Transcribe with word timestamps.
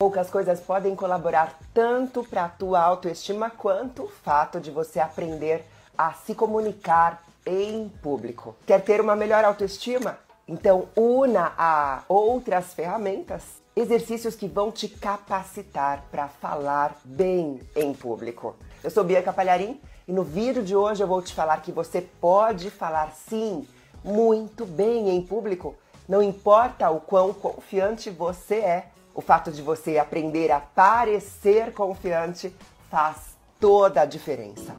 Poucas 0.00 0.30
coisas 0.30 0.60
podem 0.60 0.94
colaborar 0.94 1.58
tanto 1.74 2.22
para 2.22 2.44
a 2.44 2.48
tua 2.48 2.80
autoestima 2.80 3.50
quanto 3.50 4.04
o 4.04 4.08
fato 4.08 4.60
de 4.60 4.70
você 4.70 5.00
aprender 5.00 5.64
a 5.98 6.12
se 6.12 6.36
comunicar 6.36 7.24
em 7.44 7.88
público. 8.00 8.54
Quer 8.64 8.80
ter 8.80 9.00
uma 9.00 9.16
melhor 9.16 9.44
autoestima? 9.44 10.16
Então, 10.46 10.88
una 10.94 11.52
a 11.58 12.04
outras 12.08 12.72
ferramentas, 12.72 13.42
exercícios 13.74 14.36
que 14.36 14.46
vão 14.46 14.70
te 14.70 14.88
capacitar 14.88 16.04
para 16.12 16.28
falar 16.28 16.96
bem 17.04 17.60
em 17.74 17.92
público. 17.92 18.54
Eu 18.84 18.90
sou 18.90 19.02
Bianca 19.02 19.32
Palharim 19.32 19.80
e 20.06 20.12
no 20.12 20.22
vídeo 20.22 20.62
de 20.62 20.76
hoje 20.76 21.02
eu 21.02 21.08
vou 21.08 21.20
te 21.20 21.34
falar 21.34 21.60
que 21.60 21.72
você 21.72 22.00
pode 22.00 22.70
falar 22.70 23.10
sim 23.10 23.66
muito 24.04 24.64
bem 24.64 25.08
em 25.08 25.20
público, 25.20 25.74
não 26.08 26.22
importa 26.22 26.88
o 26.88 27.00
quão 27.00 27.34
confiante 27.34 28.10
você 28.10 28.60
é. 28.60 28.86
O 29.18 29.20
fato 29.20 29.50
de 29.50 29.60
você 29.60 29.98
aprender 29.98 30.52
a 30.52 30.60
parecer 30.60 31.72
confiante 31.72 32.54
faz 32.88 33.36
toda 33.58 34.02
a 34.02 34.04
diferença. 34.04 34.76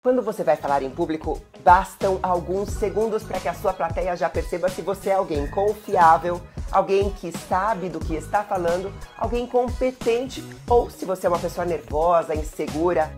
Quando 0.00 0.22
você 0.22 0.44
vai 0.44 0.54
falar 0.54 0.84
em 0.84 0.90
público, 0.90 1.42
bastam 1.64 2.20
alguns 2.22 2.68
segundos 2.74 3.24
para 3.24 3.40
que 3.40 3.48
a 3.48 3.54
sua 3.54 3.72
plateia 3.72 4.16
já 4.16 4.30
perceba 4.30 4.68
se 4.68 4.82
você 4.82 5.10
é 5.10 5.14
alguém 5.14 5.50
confiável, 5.50 6.40
alguém 6.74 7.08
que 7.10 7.30
sabe 7.30 7.88
do 7.88 8.00
que 8.00 8.16
está 8.16 8.42
falando, 8.42 8.92
alguém 9.16 9.46
competente 9.46 10.44
ou 10.68 10.90
se 10.90 11.04
você 11.04 11.26
é 11.26 11.30
uma 11.30 11.38
pessoa 11.38 11.64
nervosa, 11.64 12.34
insegura. 12.34 13.10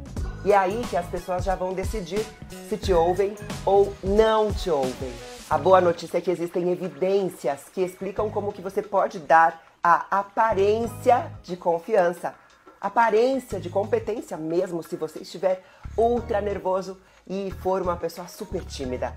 E 0.45 0.52
é 0.52 0.56
aí 0.56 0.84
que 0.91 0.96
as 0.96 1.06
pessoas 1.06 1.42
já 1.42 1.55
vão 1.55 1.73
decidir 1.73 2.24
se 2.69 2.77
te 2.77 2.92
ouvem 2.92 3.34
ou 3.65 3.92
não 4.05 4.52
te 4.52 4.71
ouvem. 4.71 5.10
A 5.49 5.57
boa 5.57 5.80
notícia 5.80 6.18
é 6.18 6.21
que 6.21 6.30
existem 6.30 6.71
evidências 6.71 7.65
que 7.73 7.80
explicam 7.80 8.30
como 8.30 8.52
que 8.52 8.60
você 8.60 8.82
pode 8.82 9.18
dar 9.18 9.62
a 9.82 10.04
aparência 10.10 11.32
de 11.43 11.57
confiança, 11.57 12.34
aparência 12.80 13.59
de 13.59 13.71
competência 13.71 14.37
mesmo 14.37 14.82
se 14.82 14.96
você 14.96 15.21
estiver 15.21 15.65
ultra 15.96 16.43
nervoso 16.43 16.99
e 17.27 17.51
for 17.62 17.80
uma 17.80 17.96
pessoa 17.96 18.29
super 18.29 18.62
tímida. 18.65 19.15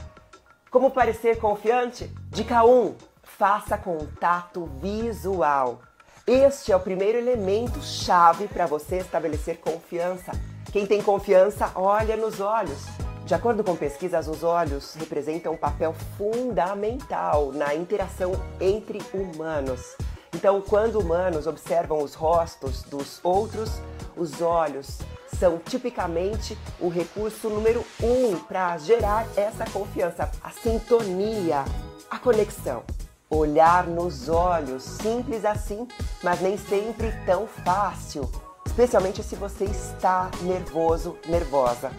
Como 0.71 0.91
parecer 0.91 1.39
confiante? 1.39 2.09
Dica 2.29 2.63
1: 2.63 2.95
faça 3.39 3.77
contato 3.77 4.65
visual. 4.81 5.79
Este 6.27 6.73
é 6.73 6.75
o 6.75 6.79
primeiro 6.79 7.17
elemento 7.17 7.81
chave 7.81 8.49
para 8.49 8.65
você 8.65 8.97
estabelecer 8.97 9.59
confiança. 9.59 10.33
Quem 10.73 10.85
tem 10.85 11.01
confiança 11.01 11.71
olha 11.73 12.17
nos 12.17 12.41
olhos. 12.41 12.85
De 13.25 13.33
acordo 13.33 13.63
com 13.63 13.77
pesquisas, 13.77 14.27
os 14.27 14.43
olhos 14.43 14.93
representam 14.95 15.53
um 15.53 15.57
papel 15.57 15.95
fundamental 16.17 17.53
na 17.53 17.73
interação 17.73 18.33
entre 18.59 19.01
humanos. 19.13 19.95
Então, 20.35 20.61
quando 20.61 20.99
humanos 20.99 21.47
observam 21.47 22.03
os 22.03 22.15
rostos 22.15 22.83
dos 22.83 23.21
outros, 23.23 23.81
os 24.17 24.41
olhos 24.41 24.97
são 25.39 25.57
tipicamente 25.59 26.57
o 26.77 26.89
recurso 26.89 27.49
número 27.49 27.85
um 28.03 28.37
para 28.37 28.77
gerar 28.79 29.25
essa 29.37 29.63
confiança, 29.71 30.29
a 30.43 30.49
sintonia, 30.49 31.63
a 32.11 32.19
conexão. 32.19 32.83
Olhar 33.29 33.85
nos 33.85 34.27
olhos, 34.27 34.81
simples 34.81 35.45
assim, 35.45 35.87
mas 36.23 36.41
nem 36.41 36.57
sempre 36.57 37.11
tão 37.27 37.45
fácil, 37.45 38.29
especialmente 38.65 39.21
se 39.21 39.35
você 39.35 39.65
está 39.65 40.31
nervoso, 40.41 41.15
nervosa. 41.27 41.91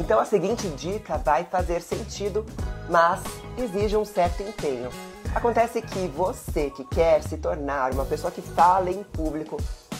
Então 0.00 0.18
a 0.18 0.24
seguinte 0.24 0.66
dica 0.70 1.18
vai 1.18 1.44
fazer 1.44 1.82
sentido, 1.82 2.46
mas 2.88 3.20
exige 3.58 3.98
um 3.98 4.04
certo 4.04 4.42
empenho. 4.42 4.88
Acontece 5.34 5.82
que 5.82 6.08
você 6.08 6.70
que 6.70 6.84
quer 6.84 7.22
se 7.22 7.36
tornar 7.36 7.92
uma 7.92 8.06
pessoa 8.06 8.30
que 8.30 8.40
fala 8.40 8.90
em 8.90 9.02
público 9.02 9.58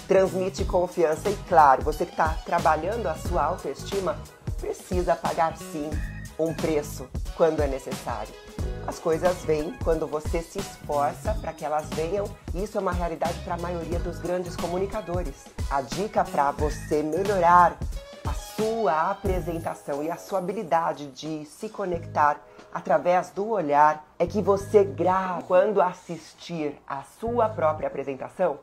transmite 0.08 0.64
confiança 0.64 1.28
e, 1.28 1.36
claro, 1.46 1.82
você 1.82 2.06
que 2.06 2.12
está 2.12 2.30
trabalhando 2.46 3.06
a 3.06 3.14
sua 3.14 3.44
autoestima 3.44 4.18
precisa 4.58 5.14
pagar 5.14 5.54
sim 5.58 5.90
um 6.38 6.54
preço 6.54 7.06
quando 7.36 7.60
é 7.60 7.66
necessário. 7.66 8.47
As 8.88 8.98
coisas 8.98 9.44
vêm 9.44 9.74
quando 9.84 10.06
você 10.06 10.40
se 10.40 10.58
esforça 10.58 11.34
para 11.34 11.52
que 11.52 11.62
elas 11.62 11.90
venham. 11.90 12.24
Isso 12.54 12.78
é 12.78 12.80
uma 12.80 12.90
realidade 12.90 13.38
para 13.40 13.52
a 13.52 13.58
maioria 13.58 13.98
dos 13.98 14.18
grandes 14.18 14.56
comunicadores. 14.56 15.44
A 15.70 15.82
dica 15.82 16.24
para 16.24 16.52
você 16.52 17.02
melhorar 17.02 17.76
a 18.26 18.32
sua 18.32 19.10
apresentação 19.10 20.02
e 20.02 20.10
a 20.10 20.16
sua 20.16 20.38
habilidade 20.38 21.08
de 21.08 21.44
se 21.44 21.68
conectar 21.68 22.40
através 22.72 23.28
do 23.28 23.50
olhar 23.50 24.06
é 24.18 24.26
que 24.26 24.40
você 24.40 24.82
grave 24.82 25.42
quando 25.42 25.82
assistir 25.82 26.74
a 26.86 27.02
sua 27.20 27.46
própria 27.46 27.88
apresentação 27.88 28.58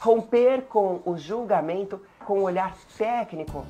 Romper 0.00 0.62
com 0.62 1.02
o 1.04 1.16
julgamento 1.16 2.02
com 2.24 2.40
o 2.40 2.42
olhar 2.42 2.76
técnico. 2.96 3.64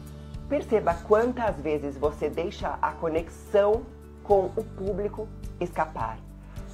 Perceba 0.49 0.95
quantas 1.07 1.57
vezes 1.57 1.99
você 1.99 2.31
deixa 2.31 2.79
a 2.81 2.93
conexão 2.93 3.83
com 4.25 4.47
o 4.57 4.65
público 4.65 5.29
escapar. 5.61 6.19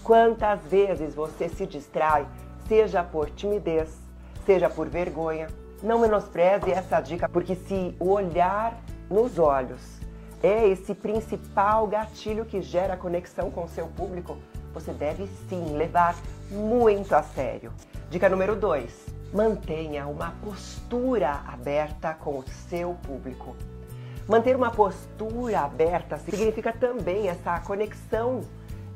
Quantas 0.03 0.61
vezes 0.63 1.15
você 1.15 1.49
se 1.49 1.67
distrai, 1.67 2.27
seja 2.69 3.03
por 3.03 3.31
timidez, 3.31 3.91
seja 4.45 4.69
por 4.69 4.89
vergonha. 4.89 5.49
Não 5.83 5.99
menospreze 5.99 6.71
essa 6.71 7.01
dica, 7.01 7.29
porque 7.29 7.55
se 7.55 7.95
o 7.99 8.11
olhar 8.11 8.79
nos 9.11 9.39
olhos 9.39 10.01
é 10.43 10.69
esse 10.69 10.95
principal 10.95 11.87
gatilho 11.87 12.45
que 12.45 12.61
gera 12.61 12.97
conexão 12.97 13.51
com 13.51 13.65
o 13.65 13.69
seu 13.69 13.87
público, 13.87 14.37
você 14.73 14.93
deve 14.93 15.27
sim 15.49 15.77
levar 15.77 16.17
muito 16.51 17.15
a 17.15 17.23
sério. 17.23 17.73
Dica 18.11 18.29
número 18.29 18.55
2 18.55 19.15
mantenha 19.35 20.07
uma 20.07 20.33
postura 20.45 21.43
aberta 21.49 22.15
com 22.15 22.39
o 22.39 22.45
seu 22.69 22.95
público. 23.03 23.57
Manter 24.29 24.55
uma 24.55 24.71
postura 24.71 25.61
aberta 25.61 26.17
significa 26.19 26.73
também 26.73 27.29
essa 27.29 27.59
conexão. 27.59 28.43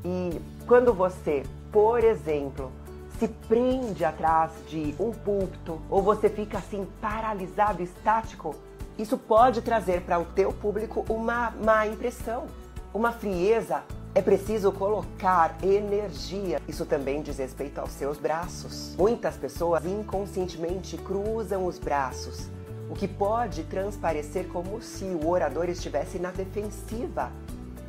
E 0.03 0.39
quando 0.67 0.93
você, 0.93 1.43
por 1.71 2.03
exemplo, 2.03 2.71
se 3.19 3.27
prende 3.27 4.05
atrás 4.05 4.51
de 4.67 4.95
um 4.99 5.11
púlpito 5.11 5.79
ou 5.89 6.01
você 6.01 6.29
fica 6.29 6.57
assim 6.57 6.87
paralisado, 7.01 7.83
estático, 7.83 8.55
isso 8.97 9.17
pode 9.17 9.61
trazer 9.61 10.01
para 10.01 10.19
o 10.19 10.25
teu 10.25 10.51
público 10.53 11.05
uma 11.09 11.51
má 11.51 11.85
impressão, 11.85 12.45
uma 12.93 13.11
frieza 13.11 13.83
é 14.15 14.21
preciso 14.21 14.71
colocar 14.71 15.55
energia. 15.63 16.59
Isso 16.67 16.85
também 16.85 17.21
diz 17.21 17.37
respeito 17.37 17.79
aos 17.79 17.91
seus 17.91 18.17
braços. 18.17 18.95
Muitas 18.97 19.37
pessoas 19.37 19.85
inconscientemente 19.85 20.97
cruzam 20.97 21.65
os 21.65 21.77
braços, 21.77 22.49
o 22.89 22.93
que 22.95 23.07
pode 23.07 23.63
transparecer 23.63 24.47
como 24.47 24.81
se 24.81 25.05
o 25.05 25.29
orador 25.29 25.69
estivesse 25.69 26.17
na 26.17 26.31
defensiva. 26.31 27.31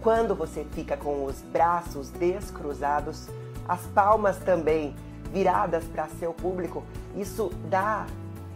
Quando 0.03 0.34
você 0.34 0.65
fica 0.72 0.97
com 0.97 1.27
os 1.27 1.43
braços 1.43 2.09
descruzados, 2.09 3.28
as 3.69 3.83
palmas 3.88 4.38
também 4.38 4.94
viradas 5.31 5.84
para 5.84 6.09
seu 6.09 6.33
público, 6.33 6.83
isso 7.15 7.50
dá 7.69 8.06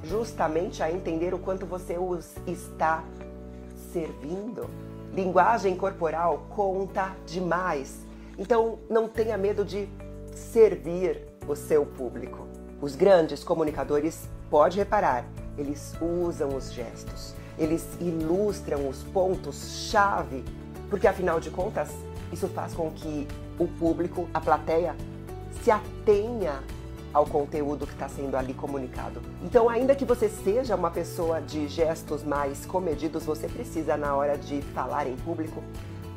justamente 0.02 0.82
a 0.82 0.90
entender 0.90 1.34
o 1.34 1.38
quanto 1.38 1.66
você 1.66 1.98
os 1.98 2.34
está 2.46 3.04
servindo. 3.92 4.68
Linguagem 5.12 5.76
corporal 5.76 6.46
conta 6.50 7.14
demais. 7.26 8.00
Então 8.38 8.78
não 8.88 9.06
tenha 9.06 9.36
medo 9.36 9.64
de 9.64 9.88
servir 10.34 11.28
o 11.46 11.54
seu 11.54 11.84
público. 11.84 12.46
Os 12.80 12.96
grandes 12.96 13.44
comunicadores, 13.44 14.28
pode 14.50 14.78
reparar, 14.78 15.24
eles 15.56 15.94
usam 16.00 16.56
os 16.56 16.72
gestos, 16.72 17.34
eles 17.58 17.86
ilustram 18.00 18.88
os 18.88 19.02
pontos-chave, 19.04 20.44
porque 20.94 21.08
afinal 21.08 21.40
de 21.40 21.50
contas, 21.50 21.90
isso 22.32 22.46
faz 22.46 22.72
com 22.72 22.88
que 22.88 23.26
o 23.58 23.66
público, 23.66 24.28
a 24.32 24.40
plateia, 24.40 24.94
se 25.60 25.68
atenha 25.68 26.62
ao 27.12 27.26
conteúdo 27.26 27.84
que 27.84 27.94
está 27.94 28.08
sendo 28.08 28.36
ali 28.36 28.54
comunicado. 28.54 29.20
Então, 29.42 29.68
ainda 29.68 29.96
que 29.96 30.04
você 30.04 30.28
seja 30.28 30.76
uma 30.76 30.92
pessoa 30.92 31.40
de 31.40 31.66
gestos 31.66 32.22
mais 32.22 32.64
comedidos, 32.64 33.24
você 33.24 33.48
precisa, 33.48 33.96
na 33.96 34.14
hora 34.14 34.38
de 34.38 34.62
falar 34.72 35.08
em 35.08 35.16
público, 35.16 35.64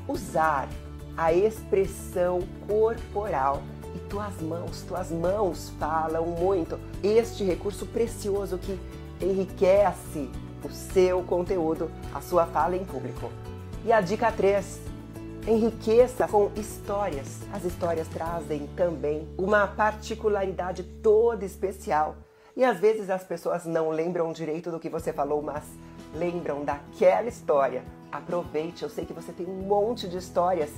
usar 0.07 0.69
a 1.17 1.33
expressão 1.33 2.37
corporal 2.67 3.63
e 3.95 3.99
tuas 4.07 4.39
mãos. 4.43 4.83
Tuas 4.83 5.09
mãos 5.09 5.73
falam 5.79 6.23
muito. 6.27 6.79
Este 7.01 7.43
recurso 7.43 7.87
precioso 7.87 8.59
que 8.59 8.79
enriquece 9.19 10.29
o 10.63 10.69
seu 10.69 11.23
conteúdo, 11.23 11.89
a 12.13 12.21
sua 12.21 12.45
fala 12.45 12.75
em 12.75 12.85
público. 12.85 13.31
E 13.87 13.93
a 13.93 14.01
dica 14.01 14.29
3 14.29 14.81
enriqueça 15.47 16.27
com 16.27 16.51
histórias. 16.57 17.39
As 17.53 17.63
histórias 17.63 18.05
trazem 18.09 18.67
também 18.75 19.25
uma 19.37 19.65
particularidade 19.65 20.83
toda 21.01 21.45
especial. 21.45 22.17
E 22.53 22.65
às 22.65 22.81
vezes 22.81 23.09
as 23.09 23.23
pessoas 23.23 23.65
não 23.65 23.89
lembram 23.89 24.33
direito 24.33 24.69
do 24.71 24.77
que 24.77 24.89
você 24.89 25.13
falou, 25.13 25.41
mas 25.41 25.63
lembram 26.13 26.65
daquela 26.65 27.29
história. 27.29 27.81
Aproveite, 28.11 28.83
eu 28.83 28.89
sei 28.89 29.05
que 29.05 29.13
você 29.13 29.31
tem 29.31 29.45
um 29.45 29.61
monte 29.61 30.05
de 30.09 30.17
histórias. 30.17 30.69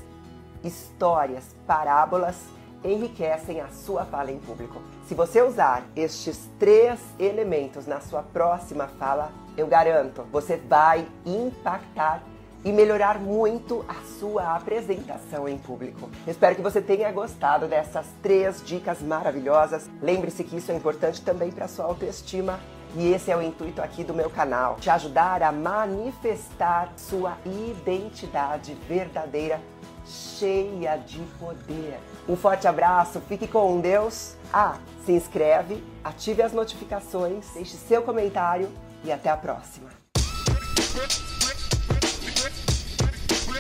Histórias, 0.64 1.56
parábolas 1.66 2.36
enriquecem 2.84 3.60
a 3.60 3.70
sua 3.70 4.06
fala 4.06 4.32
em 4.32 4.38
público. 4.38 4.80
Se 5.08 5.16
você 5.16 5.42
usar 5.42 5.84
estes 5.96 6.48
três 6.60 7.00
elementos 7.18 7.88
na 7.88 8.02
sua 8.02 8.22
próxima 8.22 8.88
fala, 9.00 9.32
eu 9.58 9.66
garanto, 9.66 10.22
você 10.32 10.58
vai 10.58 11.08
impactar 11.26 12.22
e 12.64 12.72
melhorar 12.72 13.20
muito 13.20 13.86
a 13.88 13.96
sua 14.20 14.56
apresentação 14.56 15.48
em 15.48 15.58
público. 15.58 16.10
Espero 16.28 16.56
que 16.56 16.62
você 16.62 16.82
tenha 16.82 17.12
gostado 17.12 17.68
dessas 17.68 18.06
três 18.22 18.62
dicas 18.66 19.02
maravilhosas. 19.02 19.90
Lembre-se 20.02 20.44
que 20.44 20.58
isso 20.58 20.72
é 20.72 20.76
importante 20.76 21.22
também 21.22 21.52
para 21.52 21.68
sua 21.68 21.86
autoestima. 21.86 22.60
E 22.96 23.14
esse 23.14 23.30
é 23.30 23.38
o 23.38 23.42
intuito 23.42 23.84
aqui 23.84 24.04
do 24.04 24.16
meu 24.16 24.32
canal, 24.32 24.78
te 24.78 24.90
ajudar 24.90 25.44
a 25.44 25.52
manifestar 25.52 26.92
sua 26.98 27.38
identidade 27.46 28.74
verdadeira, 28.88 29.62
cheia 30.08 30.98
de 30.98 31.20
poder. 31.40 32.00
Um 32.28 32.36
forte 32.36 32.68
abraço, 32.68 33.22
fique 33.22 33.48
com 33.48 33.80
Deus. 33.80 34.34
Ah, 34.52 34.80
se 35.06 35.12
inscreve, 35.12 35.84
ative 36.04 36.42
as 36.42 36.52
notificações, 36.52 37.46
deixe 37.54 37.78
seu 37.78 38.02
comentário 38.02 38.68
e 39.04 39.12
até 39.12 39.30
a 39.30 39.38
próxima. 39.38 39.90